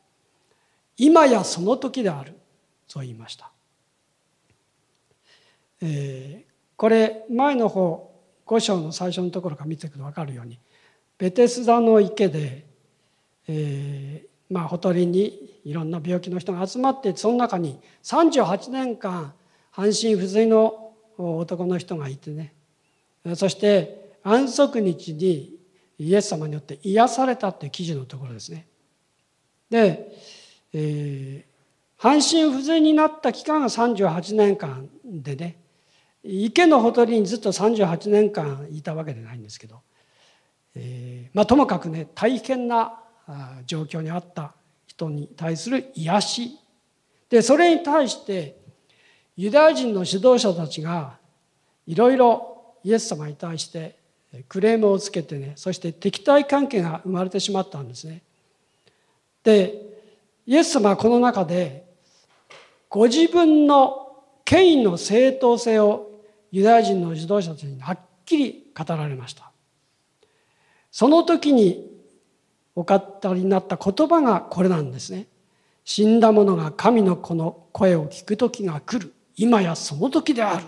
[0.96, 2.34] 今やその時である
[2.86, 3.50] そう言いました、
[5.80, 8.14] えー、これ前の方
[8.46, 10.58] 5章の最初のところから見ていくと分かるように
[11.16, 12.66] ベテスダの池で、
[13.48, 19.32] えー、まあほとりにいろんな病気の人が集まってその中に38年間
[19.70, 22.52] 半身不随の男の人がいてね。
[23.36, 25.56] そして安息日に
[25.98, 28.66] イエス様によって癒されたっていう記事のところですね。
[29.68, 30.16] で、
[30.72, 31.50] えー、
[31.96, 35.58] 半身不随になった期間が38年間でね
[36.24, 39.80] 池のほとりにずっと38年間いたわけでないんですけど、
[40.74, 42.98] えー、まあともかくね大変な
[43.66, 44.54] 状況にあった
[44.86, 46.58] 人に対する癒し
[47.28, 48.58] でそれに対して
[49.36, 51.18] ユダヤ人の指導者たちが
[51.86, 52.49] いろいろ
[52.82, 53.98] イエス様に対して
[54.48, 58.22] クレームをつけてねそして敵対関係が生まれてしまったんですね。
[59.42, 59.74] で
[60.46, 61.86] イエス様はこの中で
[62.88, 66.10] ご自分の権威の正当性を
[66.50, 69.50] ユダヤ人の指導者たちにはっきり語られました。
[70.90, 71.88] その時に
[72.74, 73.00] お語
[73.34, 75.26] りになった言葉がこれなんですね。
[75.84, 79.12] 死んだ者が神の子の声を聞く時が来る。
[79.36, 80.64] 今やその時である。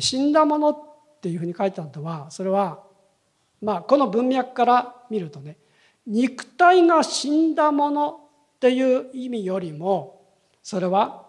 [0.00, 0.78] 死んだものっ
[1.20, 2.82] ていうふうに書いてあるのはそれは
[3.62, 5.56] まあこの文脈から見るとね
[6.06, 8.08] 肉体が死んだもの
[8.56, 10.22] っていう意味よりも
[10.62, 11.26] それは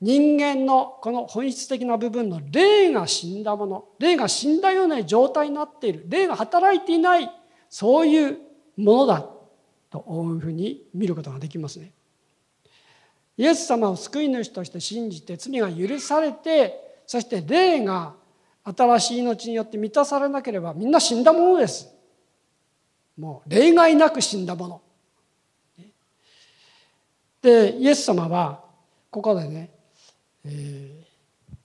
[0.00, 7.30] 人間のこの本質的な部分の霊が死んだもの霊が死んだような状態になっている霊が働いていない
[7.68, 8.38] そういう
[8.76, 9.26] ものだ
[9.90, 11.92] というふうに見ることができますね。
[13.36, 18.14] イエス様を救い主として信じて罪が許されてそして霊が
[18.62, 21.92] 新しい命によって満たされなければみんな死んだものです。
[23.18, 24.80] もう例外なく死んだもの。
[27.42, 28.62] でイエス様は
[29.10, 29.70] ここでね、
[30.44, 31.56] えー、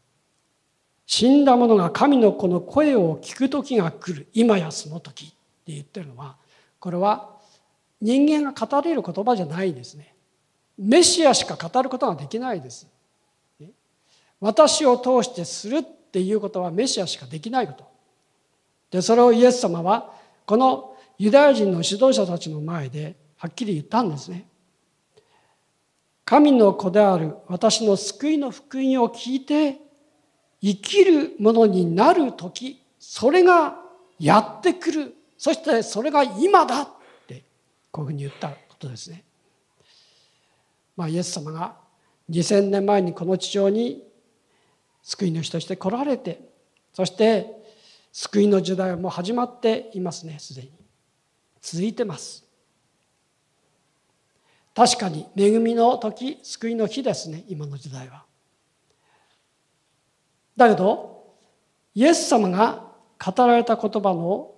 [1.05, 5.35] 死んだ者が神の子の声を聞く時が来る今やその時って
[5.73, 6.37] 言ってるのは
[6.79, 7.29] これは
[8.01, 10.15] 人間が語れる言葉じゃないですね。
[10.79, 12.94] メシアしか語ることができないです。
[14.39, 17.85] 私を通してするっていうことはメシアしかできないこと。
[18.91, 20.13] で、それをイエス様は
[20.45, 24.47] このユダヤ人の指導者たちの前ではっきり言ったんですね。
[26.25, 29.77] 神の子である私の救いの福音を聞いて
[30.61, 33.75] 生きるものになる時それが
[34.19, 36.87] やってくるそしてそれが今だっ
[37.27, 37.43] て
[37.91, 39.23] こういうふうに言ったことですね。
[40.97, 41.75] まあ、イエス様が
[42.29, 44.01] 2000年前にこの地上に
[45.05, 46.41] 救い主として来られて
[46.91, 47.45] そして
[48.11, 50.71] 救いの時代はもう始まっていますねすでに。
[51.61, 52.45] 続いてます。
[54.75, 58.23] 確かに恵みの時救いの日ですね今の時代は。
[60.55, 61.35] だけど
[61.93, 62.87] イエス様が
[63.23, 64.53] 語られた言葉の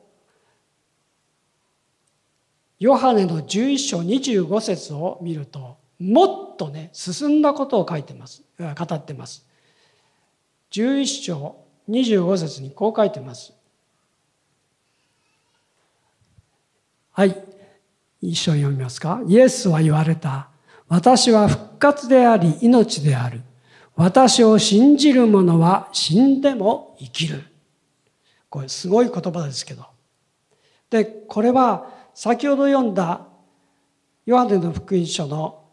[2.79, 9.46] ヨハネの11章25節を見るともっとね進んだことを書いてます語ってます。
[10.71, 11.55] 11章
[11.89, 13.53] 25節にこう書いてます。
[17.11, 17.35] はい。
[18.21, 19.21] 一緒に読みますか？
[19.27, 20.49] イエスは言われた。
[20.87, 23.41] 私は復活であり命である。
[23.95, 27.43] 私を信じる者は死んでも生きる。
[28.49, 29.85] これすごい言葉ですけど。
[30.89, 33.27] で、これは先ほど読んだ
[34.25, 35.63] ヨハネの福音書の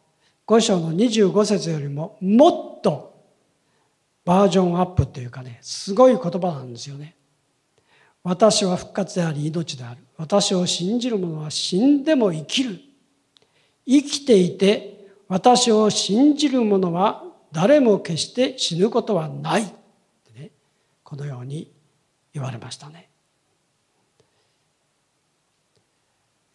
[0.47, 3.14] 5章の25節よりももっと
[4.25, 7.17] バージョンアップっていうかねすごい言葉なんですよね。
[8.23, 10.01] 私は復活であり命である。
[10.17, 12.81] 私を信じる者は死んでも生きる。
[13.87, 19.65] 生きていて私を信じる者は誰も決して死ぬことはない。
[20.35, 20.51] ね、
[21.03, 21.71] このように
[22.33, 23.11] 言われましたね。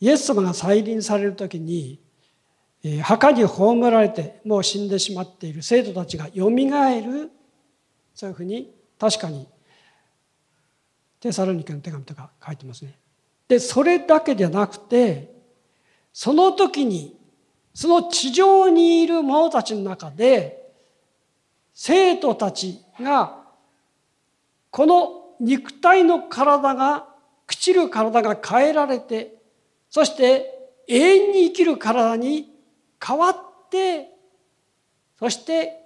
[0.01, 1.99] イエス様が再臨される時に
[3.03, 7.29] 墓に葬られてもう死んでしまっている生徒たちがよみがえる
[8.19, 9.47] そういうふうに確かに
[11.21, 12.99] テサロニケの手紙とか書いてますね。
[13.47, 15.33] でそれだけではなくて
[16.11, 17.17] その時に
[17.73, 20.69] その地上にいる者たちの中で
[21.73, 23.41] 生徒たちが
[24.69, 27.07] この肉体の体が
[27.47, 29.35] 朽ちる体が変えられて
[29.89, 32.51] そして永遠に生きる体に
[33.01, 33.35] 変わっ
[33.69, 34.09] て
[35.17, 35.78] そして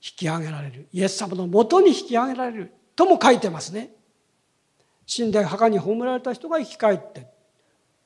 [0.00, 0.86] き上げられる。
[0.92, 2.72] イエス様のもとに引き上げられる。
[2.94, 3.90] とも書いてますね。
[5.06, 7.26] 死んで墓に葬られた人が生き返って。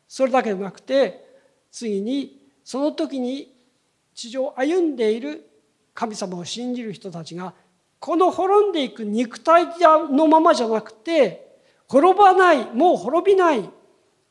[0.09, 1.25] それだけでなくて
[1.71, 3.55] 次にその時に
[4.15, 5.49] 地上を歩んでいる
[5.95, 7.55] 神様を信じる人たちが
[7.99, 9.67] この滅んでいく肉体
[10.11, 11.57] のままじゃなくて
[11.89, 13.69] 滅ばないもう滅びない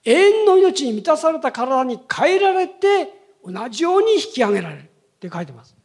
[0.06, 3.10] 永遠の命に満たされた体に変えられて
[3.44, 4.82] 同じように引き上げられる。
[4.82, 4.86] っ
[5.20, 5.76] て書いてます。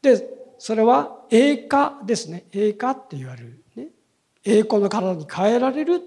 [0.00, 2.44] でそれは栄華ですね。
[2.52, 3.88] 栄華って言われる、ね、
[4.44, 6.06] 栄光の体に変えられると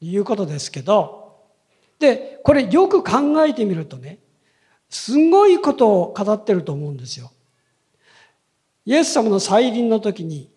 [0.00, 1.42] いうことですけど。
[1.98, 4.20] でこれよく考えてみるとね
[4.88, 7.32] すごいことを語ってると思うんですよ。
[8.84, 10.52] イエス様の再臨の時に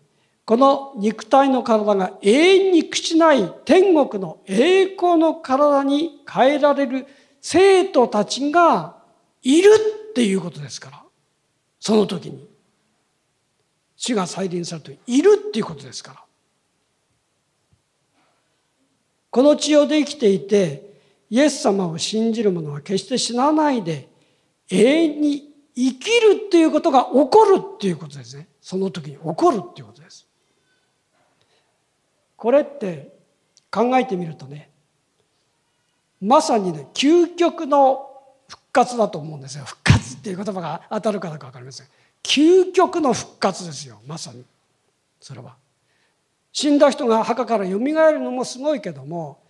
[0.45, 7.07] この肉体の体が永遠に朽ちない天国の栄光の体に変えられる
[7.41, 8.97] 生徒たちが
[9.41, 9.71] いる
[10.11, 11.03] っていうことですから。
[11.79, 12.48] その時に。
[13.99, 16.23] 死が再臨されるといるっていうことですから。
[19.29, 20.89] この地上で生きていて
[21.29, 24.07] イエス様を信じる者は決して死なないで
[24.71, 28.47] 永遠に生きるっていうことが起こるっていうことですね。
[28.61, 30.25] その時に起こるっていうことです。
[32.37, 33.13] これって
[33.69, 34.71] 考えてみるとね
[36.21, 38.09] まさにね究極の
[38.47, 39.65] 復活だと思うんですよ。
[39.65, 41.87] 復活っていう言葉が当たるかどうか分かりません。
[42.23, 44.43] 究極の復活ですよまさに。
[45.19, 45.55] それは。
[46.51, 49.43] 死んだ人が墓からよみがえるのもすごいけども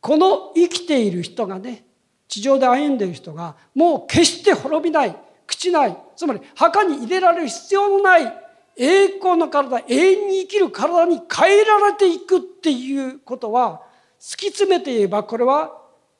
[0.00, 1.84] この生きている人がね
[2.26, 5.16] 地上で歩んでいる人がもう決して滅びない
[5.46, 8.32] 朽ちないつまり墓に入れられる必要のない
[8.76, 13.82] 栄光の体永遠に生きる体に変えられていくっていうことは
[14.20, 15.72] 突き詰めて言えばこれは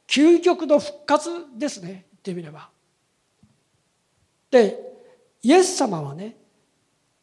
[0.06, 1.88] 究極の復活ですね。
[1.88, 2.70] 言ってみれば。
[4.50, 4.87] で
[5.42, 6.36] イエス様はね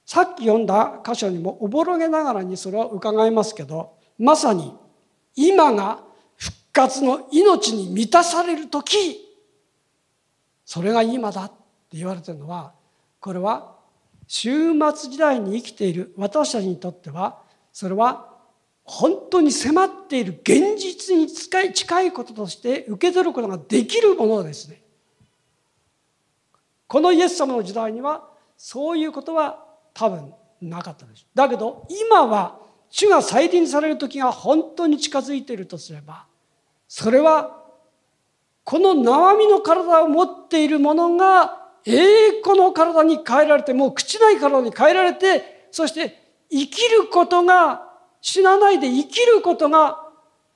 [0.05, 4.73] さっき読んだ箇所にもおぼろげながらにそれは伺いますけどまさに
[5.35, 6.03] 今が
[6.37, 8.97] 復活の命に満たされる時
[10.63, 12.73] それが今だって言われてるのは
[13.19, 13.75] これは
[14.27, 17.41] 終末時代に生きている私たちにとっては
[17.71, 18.33] それは
[18.83, 24.84] 本当に迫っている現実に近いこととして受け取ることができるものですね。
[26.87, 29.63] このイエス様の時代にはそういうことは
[29.93, 31.37] 多分なかったでしょう。
[31.37, 32.59] だけど今は
[32.89, 36.27] 主が再臨される時が本当に近づいているとすれば
[36.87, 37.63] それは
[38.63, 47.83] この縄身の体を持っているものが栄光の体に変えられてもう朽ちない体に変えられてそして生きることが
[48.21, 49.99] 死なないで生きることが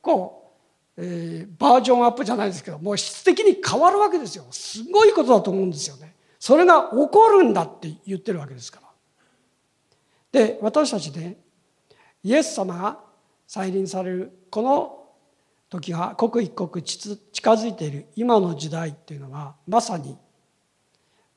[0.02, 0.56] こ
[0.98, 8.88] う、えー、バージョンアップじゃないですけどもう質的に変わるわけですよすごいことだと思うんですよねそれが起こるんだって言ってるわけですから。
[10.32, 11.38] で私たちね
[12.24, 13.00] イエス様が
[13.48, 15.00] 再臨されるこの
[15.70, 17.18] 時が刻一刻近
[17.52, 20.18] づいている今の時代っていうのはまさに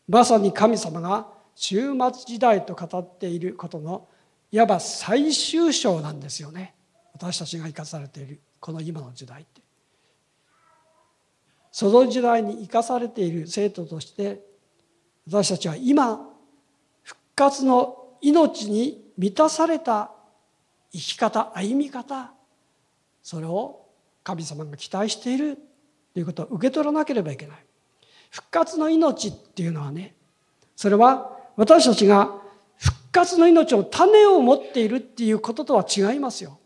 [0.09, 4.09] まさに神様が終末時代と語っていることの
[4.51, 6.75] いわば最終章なんですよね。
[7.15, 9.63] 私たちが生かされているこの今の時代って。
[11.71, 14.52] その時代に生かされている生徒として
[15.27, 16.29] 私たちは今
[17.03, 20.11] 復活の命に満たされた
[20.93, 22.33] 生き方歩み方
[23.23, 23.87] それを
[24.25, 25.59] 神様が期待している
[26.15, 27.57] ということを受け取らなければいけない
[28.31, 30.15] 復活の命っていうのはね
[30.77, 32.43] それは私たちが
[32.77, 36.59] 復活の命の種を持っているっていうこととは違いますよ。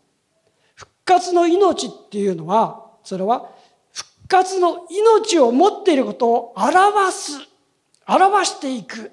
[0.75, 3.51] 復活の命っていうのは、それは
[3.93, 7.39] 復活の命を持っていることを表す、
[8.07, 9.11] 表していく。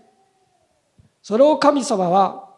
[1.23, 2.51] それを神様は、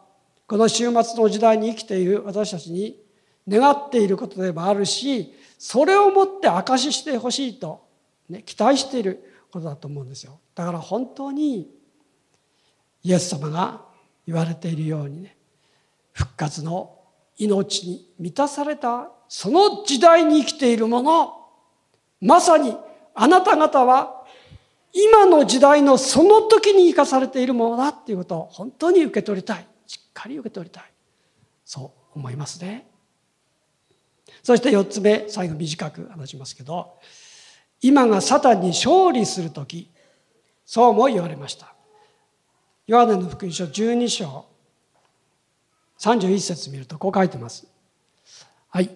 [0.47, 2.97] この終末の時代に生きている私たちに
[3.47, 7.85] 願っていることでもあるし、それをもって証ししてほしいと、
[8.29, 10.39] ね、期待していることだと思うんですよ。
[10.55, 11.69] だから本当に
[13.03, 13.81] イエス様が
[14.25, 15.37] 言われているようにね
[16.11, 16.97] 復活の
[17.37, 21.33] 命に満たされたその時代に生きているもの
[22.19, 22.75] まさに
[23.13, 24.16] あなた方は
[24.93, 29.67] 今の時代のその時に生かされているものだっていうことを本当に受け取りたい。
[29.85, 30.83] しっかり受け取りたい。
[31.65, 32.87] そう思いますね。
[34.43, 36.99] そして4つ目最後短く話しますけど
[37.81, 39.91] 今がサタンに勝利する時。
[40.65, 41.73] そうも言われました。
[42.87, 44.45] ヨハネの福音書12章
[45.99, 47.67] 31節見るとこう書いてます。
[48.69, 48.89] はい。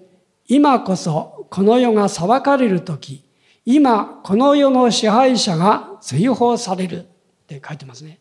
[0.47, 3.23] 今こそこの世が裁かれる時、
[3.65, 7.05] 今この世の支配者が追放されるっ
[7.47, 8.19] て書いてますね。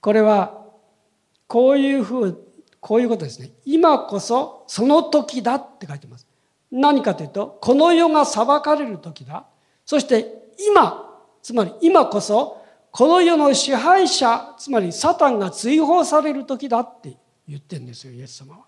[0.00, 0.62] これは
[1.46, 2.44] こういうふう、
[2.80, 3.50] こういうことですね。
[3.64, 6.26] 今こそその時だって書いてます。
[6.70, 9.44] 何かというと、この世が裁かれる時だ。
[9.84, 17.16] そして今、つまり今こそ、この世の支配者、つまりサタンが追放される時だって
[17.46, 18.64] 言ってるんですよ、イエス様は。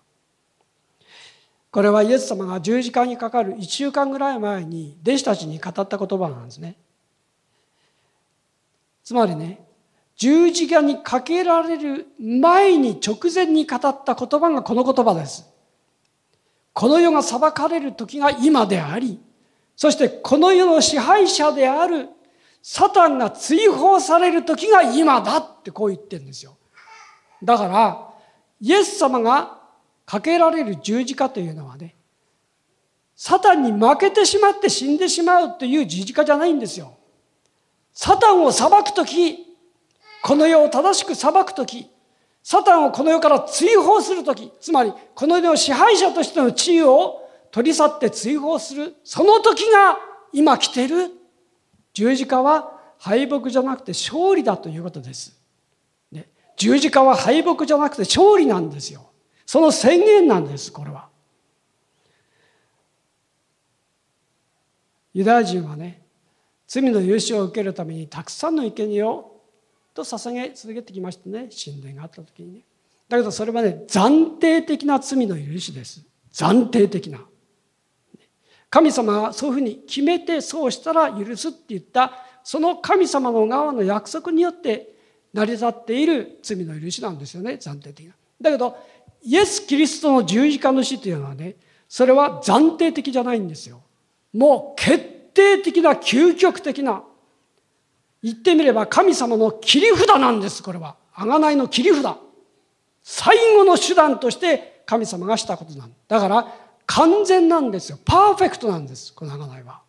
[1.77, 6.75] これはイエス様が十字架にかかる1週間ぐらい前に弟子たちに語った言葉なんですね。
[9.03, 9.63] つまりね、
[10.15, 15.47] 十字架にかけられる前に直前に語った言葉がこの言葉です。
[16.73, 19.21] この世が裁かれる時が今であり、
[19.75, 22.09] そしてこの世の支配者である
[22.63, 26.57] サタンが追放される時が今だってこう言ってるんですよ。
[27.43, 28.09] だから、
[28.59, 29.56] イエス様が
[30.07, 31.93] かけられる十字架というのはね、
[33.13, 36.95] サタンに負けてしまって死んでしまうという十字架じゃないんですよ。
[37.91, 39.57] サタンを裁く時、
[40.23, 41.89] この世を正しく裁く時、
[42.41, 49.97] サタンをこの世から追放する時、つまりこの世の支配者としての地位を取り去って追放する、その時が
[50.31, 51.11] 今来てる。
[51.93, 55.37] 十字架は敗北じゃなくて勝利だということです。
[56.13, 59.09] ね、十字架は敗北じゃなくて勝利なんですよ。
[59.47, 61.07] その宣言なんです、これは。
[65.13, 66.03] ユダヤ人はね、
[66.67, 69.41] 罪の許しを受けるためにたくさんの生贄を
[69.93, 72.61] と捧げ続けてきましたね、神殿があった時にね。
[73.07, 76.05] だけどそれはね、暫定的な罪の許しです。
[76.33, 77.19] 暫定的な。
[78.69, 82.11] 神様がそういうふうに決めてそうしたら許すって言った
[82.43, 84.93] その神様の側の約束によって
[85.33, 88.13] 成り立っている罪の許しなんですよね暫定的な。
[88.41, 88.77] だけど
[89.21, 91.55] イエス・キリストの十字架の死というのはね
[91.89, 93.81] それは暫定的じゃないんですよ。
[94.33, 94.99] もう決
[95.33, 97.03] 定的な究極的な
[98.21, 100.95] 言ってみれば神様の切り札なんですこれは。
[101.15, 102.17] 贖いの切り札。
[103.03, 106.53] 最後の手段として神様がしたことなんだから
[106.87, 107.99] 完全なんですよ。
[108.03, 109.81] パーフェクトなんです、この贖いは。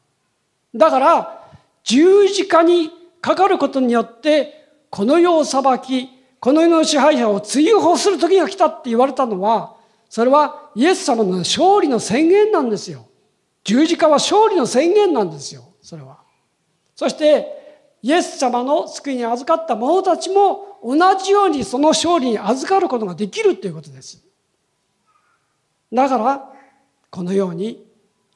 [0.74, 1.49] だから、
[1.85, 6.09] 十字架にかかることによって、この世を裁き、
[6.41, 9.76] この世の支配者を追放する時が来たって言われたのは、
[10.09, 13.07] それはイエス様の勝利の宣言なんですよ。
[13.64, 16.18] 十字架は勝利の宣言なんですよ、それは。
[16.95, 17.57] そして、
[18.03, 24.24] イエス様の救いに預かった者たちも同じようにその勝利に預かることができるということです。
[25.93, 26.53] だから、
[27.11, 27.86] このように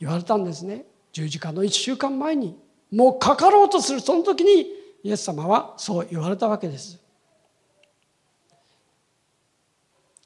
[0.01, 2.59] 言われたんですね十字架の1週間前に
[2.91, 4.67] もうかかろうとするその時に
[5.05, 6.99] イエス様はそう言われたわけです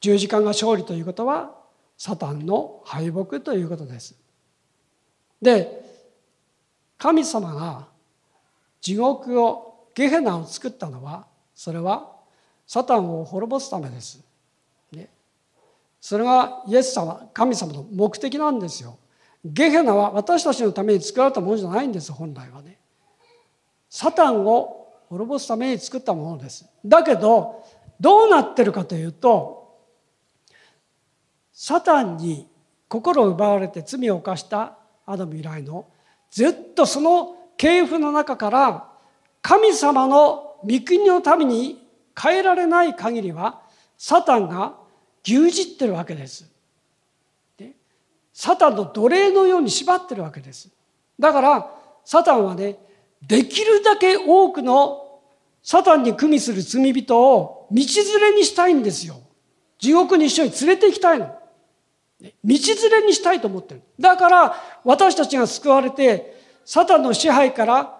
[0.01, 1.55] 十字架が勝利ということは
[1.97, 4.15] サタンの敗北ということです。
[5.41, 5.85] で
[6.99, 7.87] 神様が
[8.81, 12.13] 地獄をゲヘナを作ったのはそれは
[12.67, 14.23] サタンを滅ぼすためです。
[14.93, 15.09] ね。
[16.01, 18.99] それがイエス様神様の目的なんですよ。
[19.45, 22.79] ゲヘナは私たちのために作られたものじゃないんです本来はね。
[23.89, 26.67] サタンを滅ぼすために作ったものです。
[26.85, 27.65] だけど
[28.01, 29.56] どうなってるかというと
[31.59, 32.47] サタンに
[32.87, 34.77] 心を奪われて罪を犯した
[35.07, 35.87] アダム以来の
[36.31, 38.89] ずっとその系譜の中から
[39.41, 43.63] 神様の御国のために変えられない限りは
[43.97, 44.75] サタンが
[45.25, 46.47] 牛耳ってるわけです。
[47.57, 47.73] で
[48.35, 50.69] サタンの奴隷のように縛ってるわけです。
[51.19, 51.71] だから
[52.05, 52.77] サタンはね
[53.23, 55.21] できるだけ多くの
[55.63, 59.23] サタンに組みする罪人を道連れにしたいんですよ。
[59.79, 61.36] 地獄に一緒に連れて行きたいの。
[62.21, 62.57] 道連
[63.03, 63.83] れにしたいと思ってる。
[63.99, 67.97] だから私たちが救われてサタンの支配から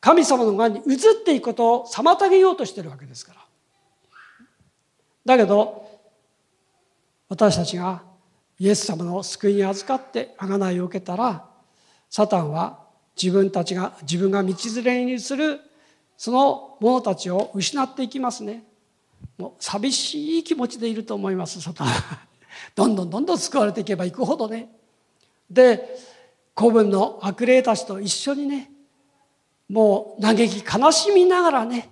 [0.00, 3.40] 神様の側に移っていくことを妨げようとしてるわけですから。
[5.24, 5.88] だけど
[7.28, 8.02] 私たちが
[8.58, 11.46] イエス様の救いに預かって贖いを受けたら
[12.10, 12.80] サタンは
[13.20, 15.60] 自分たちが自分が道連れにする
[16.16, 18.64] その者たちを失っていきますね
[19.38, 22.31] もう寂しい気持ちでいると思いますサタンは
[22.74, 24.70] どんどんどんどん救われていけばいくほどね。
[25.50, 25.96] で
[26.54, 28.70] 子分の悪霊たちと一緒にね
[29.68, 31.90] もう嘆き悲しみながらね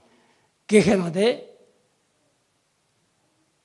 [0.66, 1.50] ゲヘナで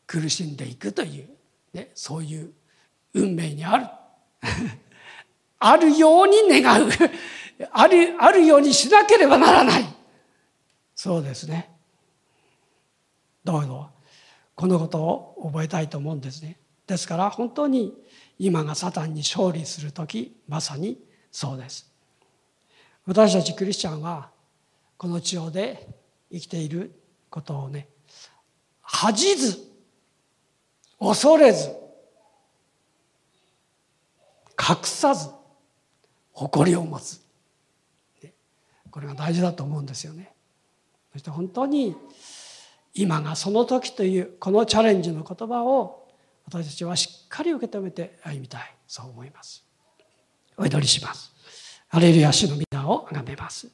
[0.08, 1.30] 苦しんでいくという、
[1.74, 2.52] ね、そういう
[3.14, 3.88] 運命にある。
[5.60, 6.90] あるように願う。
[7.72, 9.86] あるあるようにしなければならない。
[10.96, 11.72] そうですね。
[13.44, 13.90] どうぞ
[14.56, 16.58] このことを覚えたいと思うんですね。
[16.88, 17.94] ですから本当に
[18.38, 21.00] 今がサタンに勝利する時まさに
[21.32, 21.92] そうです。
[23.06, 24.30] 私たちクリスチャンは
[24.98, 25.88] この地上で
[26.32, 26.92] 生きている
[27.30, 27.88] ことをね
[28.82, 29.58] 恥じず
[31.00, 31.70] 恐れず
[34.58, 35.30] 隠さず
[36.32, 37.26] 誇りを持つ。
[38.92, 40.32] これが大事だと思うんですよね。
[41.12, 41.98] そして本当に
[42.94, 46.05] 今がその時というこのチャレンジの言葉を
[46.48, 48.76] 私たちはしっかり受け止めて歩みたい。
[48.88, 49.64] そう思います。
[50.58, 51.34] お祈りします。
[51.90, 53.68] アレルヤ主の皆を崇めます。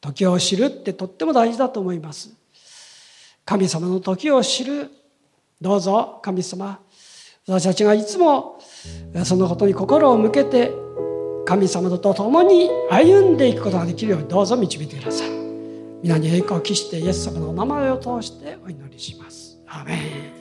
[0.00, 2.30] 時を知るってとっても大事だと思います。
[3.44, 4.90] 神様の時を知る。
[5.60, 6.80] どうぞ神様。
[7.46, 8.58] 私たちがいつも
[9.24, 10.72] そのことに心を向けて
[11.44, 15.30] 神様と共に歩んでいくことができるようにどうぞ導いてください。
[16.02, 19.58] 皆に栄光を期してイエス様のお名前を通してお祈りします。
[19.66, 19.96] アメ
[20.30, 20.33] ン。